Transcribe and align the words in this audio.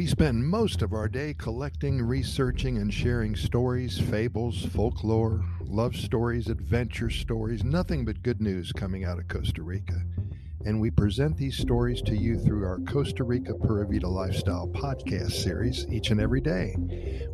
We 0.00 0.06
spend 0.06 0.48
most 0.48 0.80
of 0.80 0.94
our 0.94 1.08
day 1.08 1.34
collecting, 1.34 2.00
researching, 2.00 2.78
and 2.78 2.90
sharing 2.90 3.36
stories, 3.36 3.98
fables, 3.98 4.64
folklore, 4.64 5.44
love 5.62 5.94
stories, 5.94 6.48
adventure 6.48 7.10
stories, 7.10 7.64
nothing 7.64 8.06
but 8.06 8.22
good 8.22 8.40
news 8.40 8.72
coming 8.72 9.04
out 9.04 9.18
of 9.18 9.28
Costa 9.28 9.62
Rica. 9.62 10.02
And 10.64 10.80
we 10.80 10.90
present 10.90 11.36
these 11.36 11.58
stories 11.58 12.00
to 12.02 12.16
you 12.16 12.38
through 12.38 12.64
our 12.64 12.78
Costa 12.78 13.24
Rica 13.24 13.52
Pura 13.52 13.86
Vida 13.86 14.08
Lifestyle 14.08 14.68
podcast 14.68 15.32
series 15.32 15.86
each 15.88 16.10
and 16.10 16.18
every 16.18 16.40
day. 16.40 16.76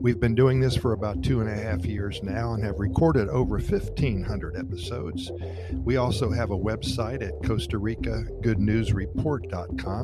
We've 0.00 0.18
been 0.18 0.34
doing 0.34 0.58
this 0.58 0.76
for 0.76 0.92
about 0.92 1.22
two 1.22 1.40
and 1.40 1.48
a 1.48 1.54
half 1.54 1.86
years 1.86 2.20
now 2.24 2.54
and 2.54 2.64
have 2.64 2.80
recorded 2.80 3.28
over 3.28 3.58
1,500 3.58 4.56
episodes. 4.56 5.30
We 5.72 5.98
also 5.98 6.32
have 6.32 6.50
a 6.50 6.58
website 6.58 7.22
at 7.22 7.46
Costa 7.46 7.78
Rica 7.78 8.24
Good 8.42 8.59
News. 8.59 8.92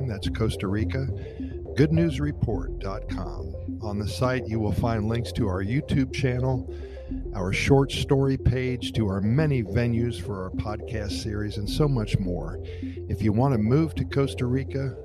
That's 0.09 0.29
Costa 0.29 0.69
Rica 0.69 1.09
goodnewsreport.com. 1.77 3.55
On 3.83 3.99
the 3.99 4.09
site, 4.09 4.47
you 4.47 4.61
will 4.61 4.73
find 4.73 5.09
links 5.09 5.33
to 5.33 5.49
our 5.49 5.65
YouTube 5.65 6.13
channel, 6.13 6.73
our 7.35 7.53
short 7.53 7.91
story 7.91 8.37
page, 8.37 8.93
to 8.93 9.09
our 9.09 9.21
many 9.21 9.63
venues 9.63 10.21
for 10.21 10.43
our 10.45 10.51
podcast 10.51 11.23
series, 11.23 11.57
and 11.57 11.69
so 11.69 11.89
much 11.89 12.19
more. 12.19 12.61
If 12.63 13.23
you 13.23 13.33
want 13.33 13.55
to 13.55 13.59
move 13.59 13.95
to 13.97 14.05
Costa 14.05 14.47
Rica, 14.47 14.97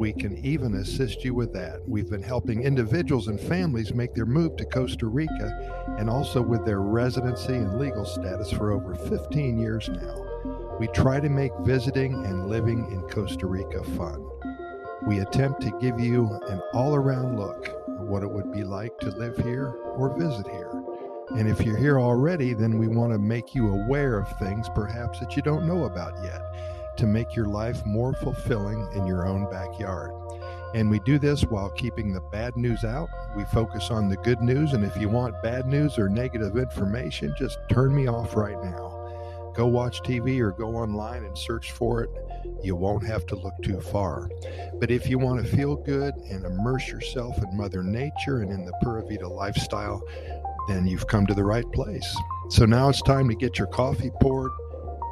we 0.00 0.12
can 0.12 0.36
even 0.44 0.76
assist 0.76 1.24
you 1.24 1.34
with 1.34 1.52
that. 1.52 1.80
We've 1.86 2.08
been 2.08 2.22
helping 2.22 2.62
individuals 2.62 3.28
and 3.28 3.38
families 3.38 3.92
make 3.92 4.14
their 4.14 4.26
move 4.26 4.56
to 4.56 4.64
Costa 4.64 5.06
Rica 5.06 5.96
and 5.98 6.08
also 6.08 6.40
with 6.40 6.64
their 6.64 6.80
residency 6.80 7.54
and 7.54 7.78
legal 7.78 8.04
status 8.04 8.50
for 8.50 8.72
over 8.72 8.94
15 8.94 9.58
years 9.58 9.88
now. 9.88 10.78
We 10.78 10.86
try 10.88 11.20
to 11.20 11.28
make 11.28 11.52
visiting 11.60 12.14
and 12.24 12.48
living 12.48 12.90
in 12.92 13.02
Costa 13.10 13.46
Rica 13.46 13.84
fun 13.96 14.24
we 15.06 15.20
attempt 15.20 15.62
to 15.62 15.78
give 15.80 15.98
you 15.98 16.26
an 16.48 16.60
all 16.72 16.94
around 16.94 17.38
look 17.38 17.68
at 17.68 18.00
what 18.00 18.22
it 18.22 18.30
would 18.30 18.52
be 18.52 18.64
like 18.64 18.98
to 18.98 19.10
live 19.10 19.36
here 19.38 19.74
or 19.96 20.16
visit 20.18 20.46
here. 20.46 20.70
And 21.30 21.48
if 21.48 21.60
you're 21.60 21.76
here 21.76 22.00
already, 22.00 22.54
then 22.54 22.78
we 22.78 22.88
want 22.88 23.12
to 23.12 23.18
make 23.18 23.54
you 23.54 23.68
aware 23.68 24.18
of 24.18 24.38
things 24.38 24.68
perhaps 24.74 25.20
that 25.20 25.36
you 25.36 25.42
don't 25.42 25.66
know 25.66 25.84
about 25.84 26.12
yet 26.24 26.42
to 26.96 27.06
make 27.06 27.34
your 27.34 27.46
life 27.46 27.84
more 27.86 28.12
fulfilling 28.12 28.88
in 28.94 29.06
your 29.06 29.26
own 29.26 29.48
backyard. 29.50 30.12
And 30.74 30.90
we 30.90 31.00
do 31.00 31.18
this 31.18 31.42
while 31.42 31.70
keeping 31.70 32.12
the 32.12 32.20
bad 32.20 32.56
news 32.56 32.84
out. 32.84 33.08
We 33.36 33.44
focus 33.44 33.90
on 33.90 34.08
the 34.08 34.16
good 34.16 34.40
news. 34.40 34.72
And 34.72 34.84
if 34.84 34.96
you 34.96 35.08
want 35.08 35.42
bad 35.42 35.66
news 35.66 35.98
or 35.98 36.08
negative 36.08 36.56
information, 36.56 37.34
just 37.38 37.58
turn 37.68 37.94
me 37.94 38.06
off 38.06 38.36
right 38.36 38.62
now. 38.62 38.89
Go 39.60 39.66
watch 39.66 40.00
TV 40.00 40.40
or 40.40 40.52
go 40.52 40.74
online 40.76 41.22
and 41.22 41.36
search 41.36 41.72
for 41.72 42.02
it 42.02 42.10
you 42.62 42.74
won't 42.74 43.06
have 43.06 43.26
to 43.26 43.36
look 43.36 43.52
too 43.62 43.78
far. 43.78 44.30
But 44.78 44.90
if 44.90 45.06
you 45.06 45.18
want 45.18 45.44
to 45.44 45.56
feel 45.56 45.76
good 45.76 46.14
and 46.30 46.46
immerse 46.46 46.88
yourself 46.88 47.36
in 47.42 47.54
Mother 47.54 47.82
Nature 47.82 48.40
and 48.40 48.50
in 48.50 48.64
the 48.64 48.72
Pura 48.80 49.04
Vida 49.06 49.28
lifestyle, 49.28 50.02
then 50.66 50.86
you've 50.86 51.06
come 51.06 51.26
to 51.26 51.34
the 51.34 51.44
right 51.44 51.70
place. 51.72 52.16
So 52.48 52.64
now 52.64 52.88
it's 52.88 53.02
time 53.02 53.28
to 53.28 53.34
get 53.34 53.58
your 53.58 53.66
coffee 53.66 54.10
poured, 54.22 54.52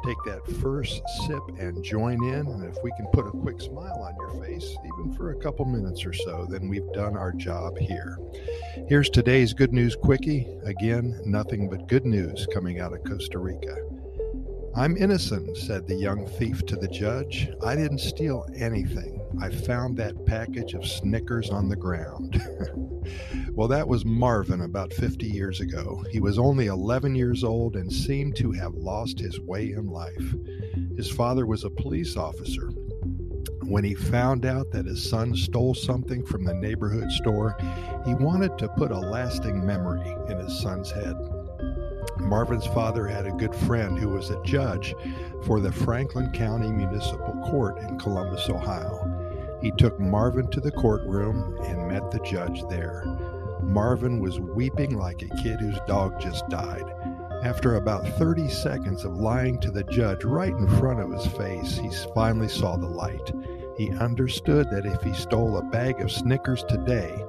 take 0.03 0.17
that 0.25 0.43
first 0.59 1.03
sip, 1.27 1.43
and 1.59 1.83
join 1.83 2.23
in. 2.23 2.47
And 2.47 2.63
if 2.63 2.75
we 2.83 2.91
can 2.97 3.05
put 3.13 3.27
a 3.27 3.31
quick 3.31 3.61
smile 3.61 4.01
on 4.01 4.15
your 4.15 4.43
face, 4.43 4.75
even 4.83 5.13
for 5.13 5.29
a 5.29 5.35
couple 5.35 5.65
minutes 5.65 6.07
or 6.07 6.13
so, 6.13 6.47
then 6.49 6.67
we've 6.67 6.91
done 6.93 7.15
our 7.15 7.33
job 7.33 7.77
here. 7.77 8.17
Here's 8.87 9.11
today's 9.11 9.53
Good 9.53 9.73
News 9.73 9.95
Quickie. 9.95 10.47
Again, 10.65 11.21
nothing 11.23 11.69
but 11.69 11.87
good 11.87 12.07
news 12.07 12.47
coming 12.51 12.79
out 12.79 12.93
of 12.93 13.03
Costa 13.03 13.37
Rica. 13.37 13.75
I'm 14.75 14.95
innocent, 14.97 15.57
said 15.57 15.87
the 15.87 15.95
young 15.95 16.27
thief 16.27 16.65
to 16.67 16.75
the 16.75 16.87
judge. 16.87 17.49
I 17.63 17.75
didn't 17.75 17.99
steal 17.99 18.45
anything. 18.55 19.19
I 19.41 19.49
found 19.49 19.97
that 19.97 20.25
package 20.25 20.73
of 20.73 20.85
Snickers 20.85 21.49
on 21.49 21.69
the 21.69 21.75
ground. 21.75 22.41
well, 23.53 23.67
that 23.67 23.87
was 23.87 24.05
Marvin 24.05 24.61
about 24.61 24.93
50 24.93 25.25
years 25.25 25.59
ago. 25.59 26.03
He 26.11 26.19
was 26.19 26.37
only 26.37 26.67
11 26.67 27.15
years 27.15 27.43
old 27.43 27.75
and 27.75 27.91
seemed 27.91 28.35
to 28.37 28.51
have 28.51 28.75
lost 28.75 29.19
his 29.19 29.39
way 29.39 29.71
in 29.71 29.87
life. 29.87 30.35
His 30.95 31.09
father 31.09 31.45
was 31.45 31.63
a 31.63 31.69
police 31.69 32.15
officer. 32.15 32.69
When 33.63 33.83
he 33.83 33.93
found 33.93 34.45
out 34.45 34.71
that 34.71 34.85
his 34.85 35.07
son 35.07 35.35
stole 35.35 35.75
something 35.75 36.25
from 36.25 36.43
the 36.43 36.55
neighborhood 36.55 37.11
store, 37.11 37.55
he 38.05 38.13
wanted 38.15 38.57
to 38.59 38.69
put 38.69 38.91
a 38.91 38.97
lasting 38.97 39.65
memory 39.65 40.15
in 40.27 40.37
his 40.39 40.59
son's 40.59 40.91
head. 40.91 41.15
Marvin's 42.19 42.67
father 42.67 43.07
had 43.07 43.25
a 43.25 43.31
good 43.31 43.55
friend 43.55 43.97
who 43.97 44.09
was 44.09 44.29
a 44.29 44.41
judge 44.43 44.93
for 45.43 45.59
the 45.59 45.71
Franklin 45.71 46.31
County 46.31 46.71
Municipal 46.71 47.33
Court 47.49 47.77
in 47.79 47.97
Columbus, 47.97 48.49
Ohio. 48.49 49.57
He 49.61 49.71
took 49.71 49.99
Marvin 49.99 50.49
to 50.51 50.61
the 50.61 50.71
courtroom 50.71 51.57
and 51.63 51.87
met 51.87 52.11
the 52.11 52.19
judge 52.19 52.63
there. 52.69 53.03
Marvin 53.61 54.19
was 54.19 54.39
weeping 54.39 54.97
like 54.97 55.21
a 55.21 55.43
kid 55.43 55.59
whose 55.59 55.79
dog 55.87 56.19
just 56.19 56.47
died. 56.49 56.85
After 57.43 57.75
about 57.75 58.07
30 58.17 58.49
seconds 58.49 59.05
of 59.05 59.17
lying 59.17 59.59
to 59.59 59.71
the 59.71 59.83
judge 59.85 60.23
right 60.23 60.53
in 60.53 60.67
front 60.79 60.99
of 60.99 61.11
his 61.11 61.25
face, 61.25 61.77
he 61.77 61.89
finally 62.13 62.49
saw 62.49 62.75
the 62.75 62.87
light. 62.87 63.31
He 63.77 63.91
understood 63.91 64.69
that 64.71 64.85
if 64.85 65.01
he 65.01 65.13
stole 65.13 65.57
a 65.57 65.63
bag 65.63 66.01
of 66.01 66.11
Snickers 66.11 66.63
today, 66.65 67.23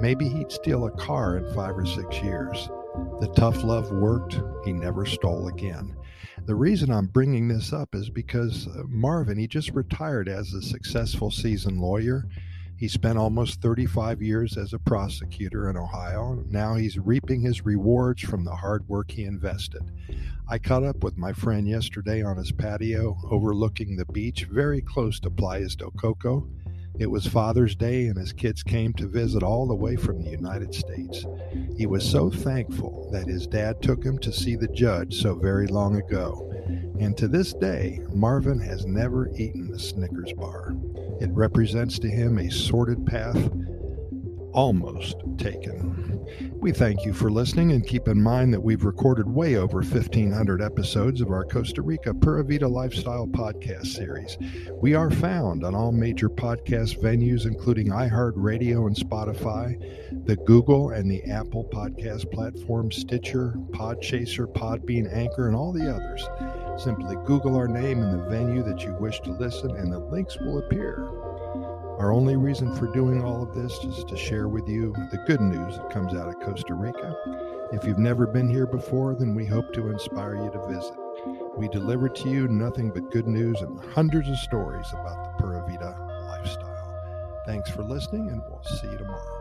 maybe 0.00 0.28
he'd 0.28 0.50
steal 0.50 0.86
a 0.86 0.90
car 0.90 1.36
in 1.36 1.52
five 1.52 1.76
or 1.76 1.84
six 1.84 2.22
years. 2.22 2.70
The 3.20 3.32
tough 3.36 3.62
love 3.62 3.92
worked. 3.92 4.40
He 4.64 4.72
never 4.72 5.04
stole 5.04 5.48
again. 5.48 5.94
The 6.46 6.54
reason 6.54 6.90
I'm 6.90 7.06
bringing 7.06 7.48
this 7.48 7.72
up 7.72 7.94
is 7.94 8.08
because 8.08 8.66
uh, 8.66 8.84
Marvin, 8.88 9.36
he 9.36 9.46
just 9.46 9.70
retired 9.72 10.26
as 10.26 10.54
a 10.54 10.62
successful 10.62 11.30
seasoned 11.30 11.80
lawyer. 11.80 12.24
He 12.78 12.88
spent 12.88 13.18
almost 13.18 13.60
35 13.60 14.22
years 14.22 14.56
as 14.56 14.72
a 14.72 14.78
prosecutor 14.78 15.68
in 15.68 15.76
Ohio. 15.76 16.42
Now 16.48 16.76
he's 16.76 16.98
reaping 16.98 17.42
his 17.42 17.62
rewards 17.62 18.22
from 18.22 18.42
the 18.42 18.54
hard 18.54 18.88
work 18.88 19.10
he 19.10 19.24
invested. 19.24 19.82
I 20.48 20.58
caught 20.58 20.84
up 20.84 21.04
with 21.04 21.18
my 21.18 21.34
friend 21.34 21.68
yesterday 21.68 22.22
on 22.22 22.38
his 22.38 22.52
patio 22.52 23.18
overlooking 23.30 23.96
the 23.96 24.06
beach 24.06 24.46
very 24.46 24.80
close 24.80 25.20
to 25.20 25.30
Playas 25.30 25.76
del 25.76 25.90
Coco. 25.90 26.48
It 27.00 27.10
was 27.10 27.26
Father's 27.26 27.74
Day, 27.74 28.08
and 28.08 28.18
his 28.18 28.34
kids 28.34 28.62
came 28.62 28.92
to 28.92 29.08
visit 29.08 29.42
all 29.42 29.66
the 29.66 29.74
way 29.74 29.96
from 29.96 30.22
the 30.22 30.28
United 30.28 30.74
States. 30.74 31.24
He 31.74 31.86
was 31.86 32.06
so 32.06 32.28
thankful 32.28 33.08
that 33.10 33.26
his 33.26 33.46
dad 33.46 33.80
took 33.80 34.04
him 34.04 34.18
to 34.18 34.30
see 34.30 34.54
the 34.54 34.68
judge 34.68 35.14
so 35.14 35.34
very 35.34 35.66
long 35.66 35.96
ago. 35.96 36.52
And 37.00 37.16
to 37.16 37.26
this 37.26 37.54
day, 37.54 38.00
Marvin 38.12 38.58
has 38.60 38.84
never 38.84 39.30
eaten 39.34 39.72
a 39.72 39.78
Snickers 39.78 40.34
bar. 40.34 40.74
It 41.22 41.30
represents 41.30 41.98
to 42.00 42.08
him 42.10 42.38
a 42.38 42.50
sordid 42.50 43.06
path 43.06 43.50
almost 44.52 45.16
taken. 45.38 46.20
We 46.60 46.72
thank 46.72 47.04
you 47.04 47.12
for 47.12 47.30
listening 47.30 47.72
and 47.72 47.86
keep 47.86 48.06
in 48.06 48.22
mind 48.22 48.52
that 48.52 48.60
we've 48.60 48.84
recorded 48.84 49.26
way 49.26 49.56
over 49.56 49.78
1,500 49.78 50.60
episodes 50.60 51.20
of 51.20 51.30
our 51.30 51.44
Costa 51.44 51.82
Rica 51.82 52.12
Pura 52.12 52.44
Vida 52.44 52.68
Lifestyle 52.68 53.26
podcast 53.26 53.86
series. 53.86 54.36
We 54.72 54.94
are 54.94 55.10
found 55.10 55.64
on 55.64 55.74
all 55.74 55.90
major 55.90 56.28
podcast 56.28 57.00
venues, 57.00 57.46
including 57.46 57.88
iHeartRadio 57.88 58.86
and 58.86 58.96
Spotify, 58.96 60.26
the 60.26 60.36
Google 60.36 60.90
and 60.90 61.10
the 61.10 61.24
Apple 61.24 61.64
podcast 61.64 62.30
platform, 62.30 62.92
Stitcher, 62.92 63.54
Podchaser, 63.70 64.52
Podbean, 64.52 65.12
Anchor, 65.12 65.46
and 65.46 65.56
all 65.56 65.72
the 65.72 65.90
others. 65.90 66.28
Simply 66.82 67.16
Google 67.26 67.56
our 67.56 67.68
name 67.68 68.02
and 68.02 68.20
the 68.20 68.28
venue 68.28 68.62
that 68.62 68.82
you 68.82 68.94
wish 68.94 69.20
to 69.20 69.32
listen, 69.32 69.70
and 69.76 69.92
the 69.92 69.98
links 69.98 70.38
will 70.38 70.58
appear. 70.58 71.19
Our 72.00 72.12
only 72.12 72.36
reason 72.36 72.74
for 72.74 72.86
doing 72.86 73.22
all 73.22 73.42
of 73.42 73.54
this 73.54 73.84
is 73.84 74.04
to 74.04 74.16
share 74.16 74.48
with 74.48 74.66
you 74.66 74.94
the 75.10 75.22
good 75.26 75.42
news 75.42 75.76
that 75.76 75.90
comes 75.90 76.14
out 76.14 76.28
of 76.28 76.40
Costa 76.40 76.72
Rica. 76.72 77.14
If 77.74 77.84
you've 77.84 77.98
never 77.98 78.26
been 78.26 78.48
here 78.48 78.66
before, 78.66 79.14
then 79.14 79.34
we 79.34 79.44
hope 79.44 79.70
to 79.74 79.90
inspire 79.90 80.34
you 80.34 80.50
to 80.50 80.66
visit. 80.66 80.94
We 81.58 81.68
deliver 81.68 82.08
to 82.08 82.30
you 82.30 82.48
nothing 82.48 82.88
but 82.88 83.10
good 83.10 83.26
news 83.26 83.60
and 83.60 83.78
hundreds 83.92 84.30
of 84.30 84.38
stories 84.38 84.86
about 84.94 85.36
the 85.36 85.42
Pura 85.42 85.62
Vida 85.68 85.94
lifestyle. 86.26 87.42
Thanks 87.44 87.68
for 87.68 87.82
listening, 87.82 88.30
and 88.30 88.40
we'll 88.48 88.62
see 88.62 88.90
you 88.90 88.96
tomorrow. 88.96 89.39